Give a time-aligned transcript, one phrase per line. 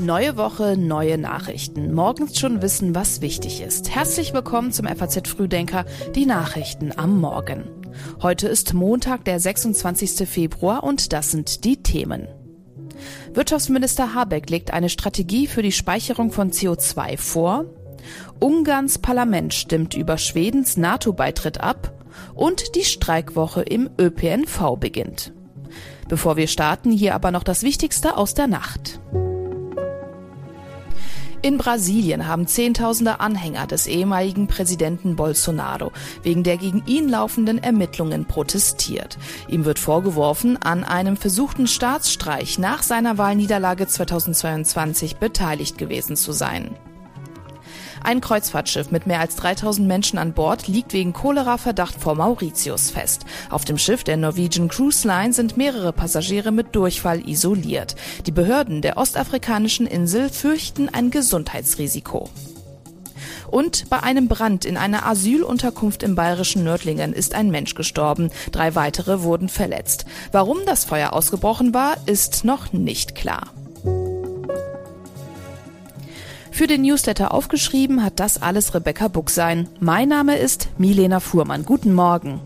[0.00, 1.92] Neue Woche, neue Nachrichten.
[1.92, 3.92] Morgens schon wissen, was wichtig ist.
[3.92, 7.64] Herzlich willkommen zum FAZ Frühdenker, die Nachrichten am Morgen.
[8.22, 10.28] Heute ist Montag, der 26.
[10.28, 12.28] Februar und das sind die Themen.
[13.34, 17.64] Wirtschaftsminister Habeck legt eine Strategie für die Speicherung von CO2 vor.
[18.38, 21.92] Ungarns Parlament stimmt über Schwedens NATO-Beitritt ab
[22.34, 25.32] und die Streikwoche im ÖPNV beginnt.
[26.08, 29.00] Bevor wir starten, hier aber noch das Wichtigste aus der Nacht.
[31.40, 35.92] In Brasilien haben Zehntausende Anhänger des ehemaligen Präsidenten Bolsonaro
[36.24, 39.18] wegen der gegen ihn laufenden Ermittlungen protestiert.
[39.46, 46.70] Ihm wird vorgeworfen, an einem versuchten Staatsstreich nach seiner Wahlniederlage 2022 beteiligt gewesen zu sein.
[48.02, 53.24] Ein Kreuzfahrtschiff mit mehr als 3000 Menschen an Bord liegt wegen Cholera-Verdacht vor Mauritius fest.
[53.50, 57.96] Auf dem Schiff der Norwegian Cruise Line sind mehrere Passagiere mit Durchfall isoliert.
[58.26, 62.28] Die Behörden der ostafrikanischen Insel fürchten ein Gesundheitsrisiko.
[63.50, 68.30] Und bei einem Brand in einer Asylunterkunft im bayerischen Nördlingen ist ein Mensch gestorben.
[68.52, 70.04] Drei weitere wurden verletzt.
[70.32, 73.52] Warum das Feuer ausgebrochen war, ist noch nicht klar.
[76.58, 79.68] Für den Newsletter aufgeschrieben hat das alles Rebecca Buchsein.
[79.78, 81.64] Mein Name ist Milena Fuhrmann.
[81.64, 82.40] Guten Morgen.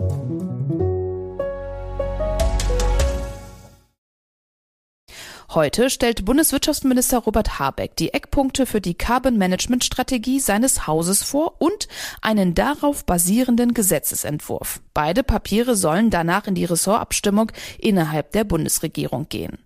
[5.54, 11.56] Heute stellt Bundeswirtschaftsminister Robert Habeck die Eckpunkte für die Carbon Management Strategie seines Hauses vor
[11.58, 11.88] und
[12.22, 14.80] einen darauf basierenden Gesetzesentwurf.
[14.94, 19.58] Beide Papiere sollen danach in die Ressortabstimmung innerhalb der Bundesregierung gehen.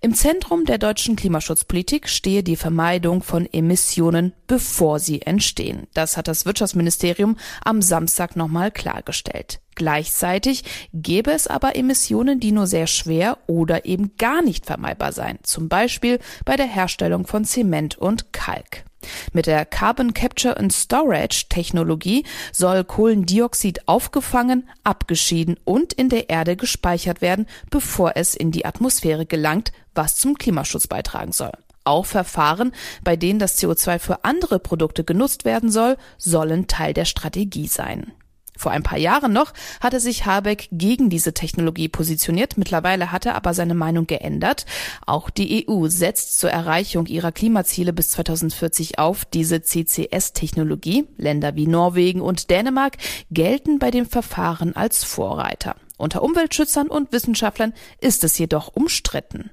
[0.00, 5.88] Im Zentrum der deutschen Klimaschutzpolitik stehe die Vermeidung von Emissionen, bevor sie entstehen.
[5.92, 9.61] Das hat das Wirtschaftsministerium am Samstag nochmal klargestellt.
[9.74, 15.38] Gleichzeitig gäbe es aber Emissionen, die nur sehr schwer oder eben gar nicht vermeidbar seien,
[15.42, 18.84] zum Beispiel bei der Herstellung von Zement und Kalk.
[19.32, 26.56] Mit der Carbon Capture and Storage Technologie soll Kohlendioxid aufgefangen, abgeschieden und in der Erde
[26.56, 31.52] gespeichert werden, bevor es in die Atmosphäre gelangt, was zum Klimaschutz beitragen soll.
[31.84, 37.06] Auch Verfahren, bei denen das CO2 für andere Produkte genutzt werden soll, sollen Teil der
[37.06, 38.12] Strategie sein.
[38.56, 42.58] Vor ein paar Jahren noch hatte sich Habeck gegen diese Technologie positioniert.
[42.58, 44.66] Mittlerweile hat er aber seine Meinung geändert.
[45.06, 51.08] Auch die EU setzt zur Erreichung ihrer Klimaziele bis 2040 auf diese CCS-Technologie.
[51.16, 52.98] Länder wie Norwegen und Dänemark
[53.30, 55.76] gelten bei dem Verfahren als Vorreiter.
[55.96, 59.50] Unter Umweltschützern und Wissenschaftlern ist es jedoch umstritten.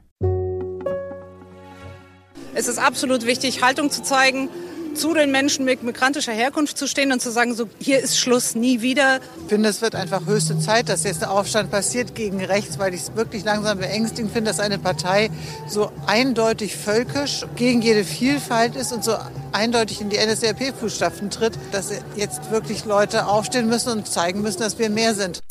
[2.53, 4.49] Es ist absolut wichtig, Haltung zu zeigen
[4.95, 8.55] zu den Menschen mit migrantischer Herkunft zu stehen und zu sagen, so hier ist Schluss,
[8.55, 9.19] nie wieder.
[9.43, 12.93] Ich finde, es wird einfach höchste Zeit, dass jetzt der Aufstand passiert gegen rechts, weil
[12.93, 15.29] ich es wirklich langsam beängstigend finde, dass eine Partei
[15.67, 19.13] so eindeutig völkisch gegen jede Vielfalt ist und so
[19.53, 24.79] eindeutig in die NSDAP-Fußstapfen tritt, dass jetzt wirklich Leute aufstehen müssen und zeigen müssen, dass
[24.79, 25.41] wir mehr sind.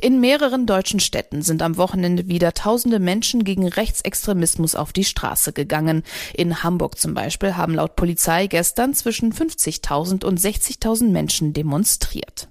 [0.00, 5.52] In mehreren deutschen Städten sind am Wochenende wieder tausende Menschen gegen Rechtsextremismus auf die Straße
[5.52, 6.02] gegangen.
[6.34, 12.48] In Hamburg zum Beispiel haben laut Polizei gestern zwischen 50.000 und 60.000 Menschen demonstriert.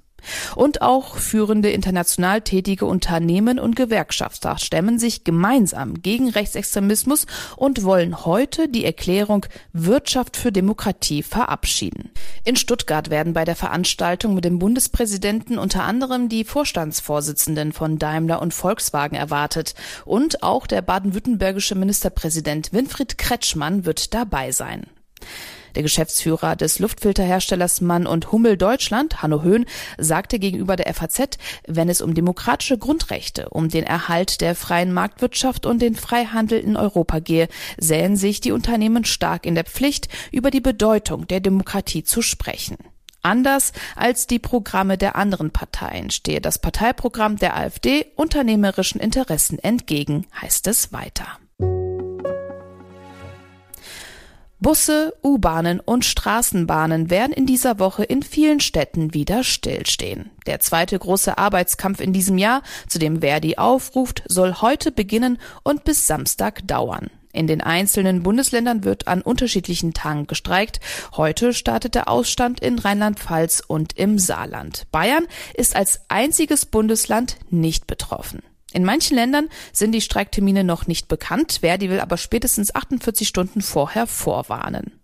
[0.56, 7.25] Und auch führende international tätige Unternehmen und Gewerkschafter stemmen sich gemeinsam gegen Rechtsextremismus
[7.56, 12.12] und wollen heute die Erklärung Wirtschaft für Demokratie verabschieden.
[12.44, 18.41] In Stuttgart werden bei der Veranstaltung mit dem Bundespräsidenten unter anderem die Vorstandsvorsitzenden von Daimler
[18.41, 19.75] und Volkswagen erwartet.
[20.06, 24.88] Und auch der baden-württembergische Ministerpräsident Winfried Kretschmann wird dabei sein.
[25.75, 29.66] Der Geschäftsführer des Luftfilterherstellers Mann und Hummel Deutschland, Hanno Höhn,
[29.97, 31.38] sagte gegenüber der FAZ,
[31.68, 36.75] wenn es um demokratische Grundrechte, um den Erhalt der freien Marktwirtschaft und den Freihandel in
[36.75, 37.47] Europa gehe,
[37.78, 42.78] sähen sich die Unternehmen stark in der Pflicht, über die Bedeutung der Demokratie zu sprechen.
[43.22, 50.25] Anders als die Programme der anderen Parteien stehe das Parteiprogramm der AfD unternehmerischen Interessen entgegen,
[50.41, 51.38] heißt es weiter.
[54.61, 60.31] Busse, U-Bahnen und Straßenbahnen werden in dieser Woche in vielen Städten wieder stillstehen.
[60.47, 65.85] Der zweite große Arbeitskampf in diesem Jahr, zu dem Verdi aufruft, soll heute beginnen und
[65.85, 67.09] bis Samstag dauern.
[67.31, 70.81] In den einzelnen Bundesländern wird an unterschiedlichen Tagen gestreikt.
[71.15, 74.88] Heute startet der Ausstand in Rheinland-Pfalz und im Saarland.
[74.91, 78.41] Bayern ist als einziges Bundesland nicht betroffen.
[78.71, 81.60] In manchen Ländern sind die Streiktermine noch nicht bekannt.
[81.62, 85.00] Verdi will aber spätestens 48 Stunden vorher vorwarnen.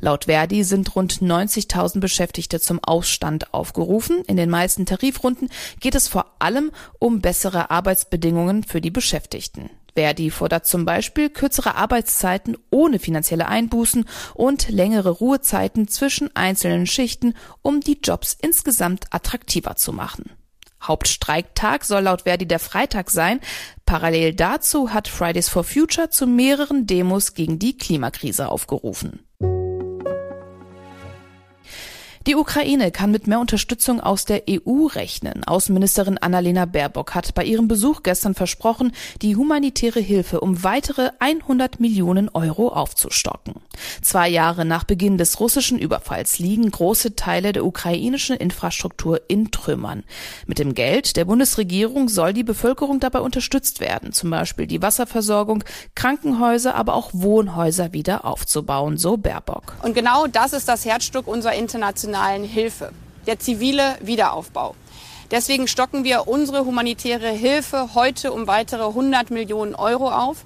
[0.00, 4.22] Laut Verdi sind rund 90.000 Beschäftigte zum Ausstand aufgerufen.
[4.26, 9.70] In den meisten Tarifrunden geht es vor allem um bessere Arbeitsbedingungen für die Beschäftigten.
[9.94, 17.34] Verdi fordert zum Beispiel kürzere Arbeitszeiten ohne finanzielle Einbußen und längere Ruhezeiten zwischen einzelnen Schichten,
[17.60, 20.30] um die Jobs insgesamt attraktiver zu machen.
[20.82, 23.40] Hauptstreiktag soll laut Verdi der Freitag sein.
[23.86, 29.20] Parallel dazu hat Fridays for Future zu mehreren Demos gegen die Klimakrise aufgerufen.
[32.30, 35.42] Die Ukraine kann mit mehr Unterstützung aus der EU rechnen.
[35.42, 41.80] Außenministerin Annalena Baerbock hat bei ihrem Besuch gestern versprochen, die humanitäre Hilfe um weitere 100
[41.80, 43.54] Millionen Euro aufzustocken.
[44.00, 50.04] Zwei Jahre nach Beginn des russischen Überfalls liegen große Teile der ukrainischen Infrastruktur in Trümmern.
[50.46, 55.64] Mit dem Geld der Bundesregierung soll die Bevölkerung dabei unterstützt werden, zum Beispiel die Wasserversorgung,
[55.96, 59.74] Krankenhäuser, aber auch Wohnhäuser wieder aufzubauen, so Baerbock.
[59.82, 62.92] Und genau das ist das Herzstück unserer internationalen internationalen Hilfe,
[63.26, 64.74] der zivile Wiederaufbau.
[65.30, 70.44] Deswegen stocken wir unsere humanitäre Hilfe heute um weitere 100 Millionen Euro auf.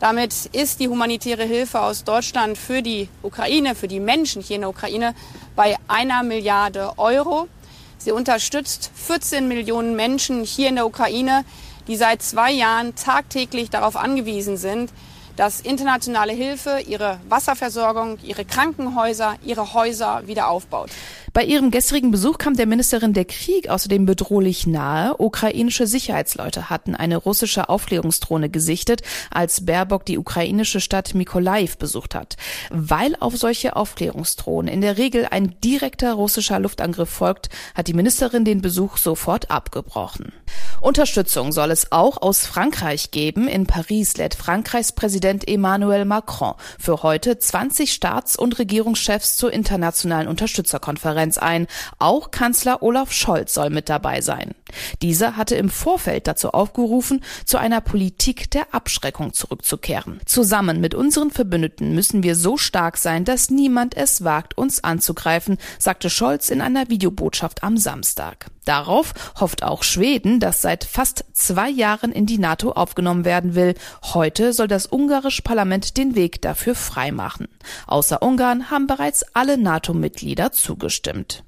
[0.00, 4.62] Damit ist die humanitäre Hilfe aus Deutschland für die Ukraine, für die Menschen hier in
[4.62, 5.14] der Ukraine
[5.56, 7.48] bei einer Milliarde Euro.
[7.96, 11.44] Sie unterstützt 14 Millionen Menschen hier in der Ukraine,
[11.88, 14.92] die seit zwei Jahren tagtäglich darauf angewiesen sind,
[15.38, 20.90] dass internationale Hilfe ihre Wasserversorgung, ihre Krankenhäuser, ihre Häuser wieder aufbaut.
[21.38, 25.14] Bei ihrem gestrigen Besuch kam der Ministerin der Krieg außerdem bedrohlich nahe.
[25.20, 32.38] Ukrainische Sicherheitsleute hatten eine russische Aufklärungsdrohne gesichtet, als Baerbock die ukrainische Stadt Mykolaiv besucht hat.
[32.70, 38.44] Weil auf solche Aufklärungsdrohnen in der Regel ein direkter russischer Luftangriff folgt, hat die Ministerin
[38.44, 40.32] den Besuch sofort abgebrochen.
[40.80, 43.46] Unterstützung soll es auch aus Frankreich geben.
[43.46, 50.26] In Paris lädt Frankreichs Präsident Emmanuel Macron für heute 20 Staats- und Regierungschefs zur internationalen
[50.26, 51.66] Unterstützerkonferenz ein.
[51.98, 54.54] Auch Kanzler Olaf Scholz soll mit dabei sein.
[55.02, 60.20] Dieser hatte im Vorfeld dazu aufgerufen, zu einer Politik der Abschreckung zurückzukehren.
[60.26, 65.58] Zusammen mit unseren Verbündeten müssen wir so stark sein, dass niemand es wagt, uns anzugreifen,
[65.78, 68.46] sagte Scholz in einer Videobotschaft am Samstag.
[68.68, 73.74] Darauf hofft auch Schweden, das seit fast zwei Jahren in die NATO aufgenommen werden will.
[74.12, 77.48] Heute soll das ungarische Parlament den Weg dafür freimachen.
[77.86, 81.44] Außer Ungarn haben bereits alle NATO-Mitglieder zugestimmt.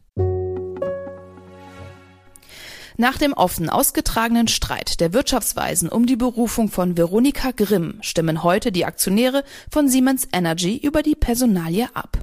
[3.01, 8.73] Nach dem offen ausgetragenen Streit der Wirtschaftsweisen um die Berufung von Veronika Grimm stimmen heute
[8.73, 12.19] die Aktionäre von Siemens Energy über die Personalie ab.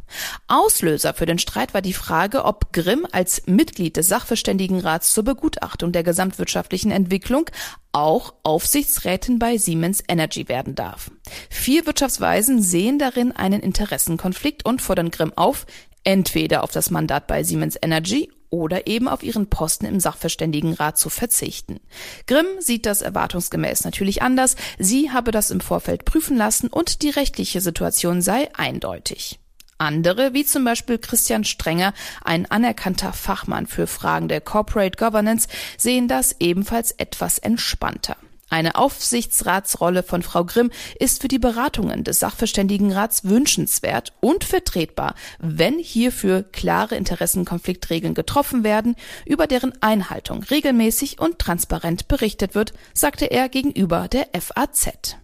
[0.48, 5.94] Auslöser für den Streit war die Frage, ob Grimm als Mitglied des Sachverständigenrats zur Begutachtung
[5.94, 7.50] der gesamtwirtschaftlichen Entwicklung
[7.92, 11.10] auch Aufsichtsrätin bei Siemens Energy werden darf.
[11.50, 15.66] Vier Wirtschaftsweisen sehen darin einen Interessenkonflikt und fordern Grimm auf,
[16.04, 21.10] entweder auf das Mandat bei Siemens Energy oder eben auf ihren Posten im Sachverständigenrat zu
[21.10, 21.80] verzichten.
[22.28, 24.56] Grimm sieht das erwartungsgemäß natürlich anders.
[24.78, 29.40] Sie habe das im Vorfeld prüfen lassen und die rechtliche Situation sei eindeutig.
[29.80, 35.48] Andere, wie zum Beispiel Christian Strenger, ein anerkannter Fachmann für Fragen der Corporate Governance,
[35.78, 38.18] sehen das ebenfalls etwas entspannter.
[38.50, 45.80] Eine Aufsichtsratsrolle von Frau Grimm ist für die Beratungen des Sachverständigenrats wünschenswert und vertretbar, wenn
[45.80, 48.96] hierfür klare Interessenkonfliktregeln getroffen werden,
[49.26, 55.18] über deren Einhaltung regelmäßig und transparent berichtet wird, sagte er gegenüber der FAZ.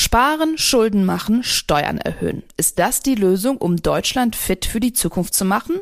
[0.00, 2.42] Sparen, Schulden machen, Steuern erhöhen.
[2.56, 5.78] Ist das die Lösung, um Deutschland fit für die Zukunft zu machen?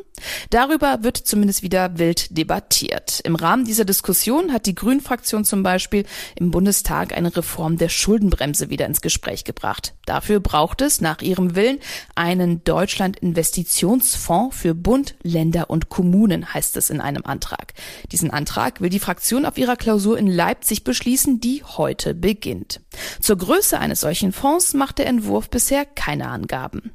[0.49, 3.21] Darüber wird zumindest wieder wild debattiert.
[3.23, 6.03] Im Rahmen dieser Diskussion hat die Grünen-Fraktion zum Beispiel
[6.35, 9.93] im Bundestag eine Reform der Schuldenbremse wieder ins Gespräch gebracht.
[10.05, 11.79] Dafür braucht es nach ihrem Willen
[12.15, 17.73] einen Deutschland-Investitionsfonds für Bund, Länder und Kommunen, heißt es in einem Antrag.
[18.11, 22.81] Diesen Antrag will die Fraktion auf ihrer Klausur in Leipzig beschließen, die heute beginnt.
[23.21, 26.91] Zur Größe eines solchen Fonds macht der Entwurf bisher keine Angaben.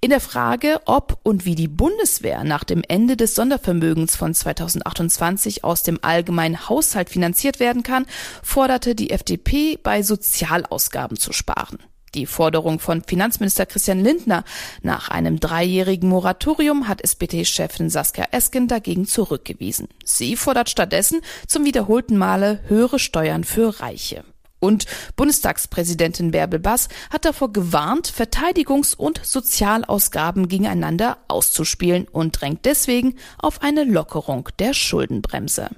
[0.00, 5.64] In der Frage, ob und wie die Bundeswehr nach dem Ende des Sondervermögens von 2028
[5.64, 8.06] aus dem allgemeinen Haushalt finanziert werden kann,
[8.42, 11.78] forderte die FDP bei Sozialausgaben zu sparen.
[12.14, 14.44] Die Forderung von Finanzminister Christian Lindner
[14.82, 19.88] nach einem dreijährigen Moratorium hat SPD-Chefin Saskia Esken dagegen zurückgewiesen.
[20.04, 24.24] Sie fordert stattdessen zum wiederholten Male höhere Steuern für Reiche.
[24.60, 24.86] Und
[25.16, 33.62] Bundestagspräsidentin Bärbel Bass hat davor gewarnt, Verteidigungs- und Sozialausgaben gegeneinander auszuspielen und drängt deswegen auf
[33.62, 35.68] eine Lockerung der Schuldenbremse.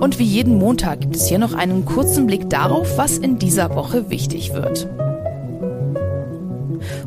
[0.00, 3.74] Und wie jeden Montag gibt es hier noch einen kurzen Blick darauf, was in dieser
[3.74, 4.88] Woche wichtig wird.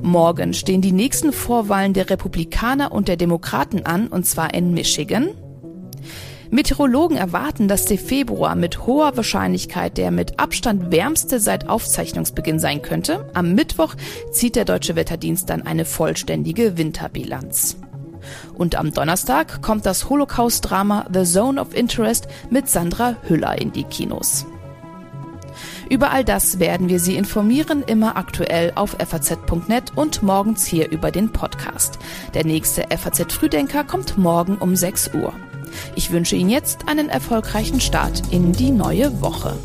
[0.01, 5.29] Morgen stehen die nächsten Vorwahlen der Republikaner und der Demokraten an, und zwar in Michigan,
[6.53, 12.83] Meteorologen erwarten, dass der Februar mit hoher Wahrscheinlichkeit der mit Abstand wärmste seit Aufzeichnungsbeginn sein
[12.83, 13.27] könnte.
[13.33, 13.95] Am Mittwoch
[14.31, 17.77] zieht der Deutsche Wetterdienst dann eine vollständige Winterbilanz.
[18.53, 23.85] Und am Donnerstag kommt das Holocaust-Drama The Zone of Interest mit Sandra Hüller in die
[23.85, 24.45] Kinos.
[25.89, 31.09] Über all das werden wir Sie informieren, immer aktuell auf faz.net und morgens hier über
[31.09, 31.97] den Podcast.
[32.35, 35.33] Der nächste FAZ Frühdenker kommt morgen um 6 Uhr.
[35.95, 39.55] Ich wünsche Ihnen jetzt einen erfolgreichen Start in die neue Woche.